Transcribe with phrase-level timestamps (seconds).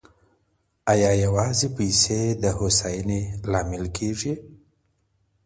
[0.93, 4.33] ایا یوازې پیسې د هوساینې لامل کیږي؟